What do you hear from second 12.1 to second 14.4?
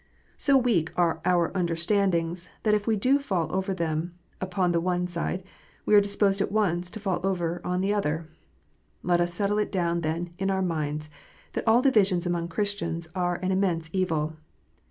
among Chris tians are an immense evil.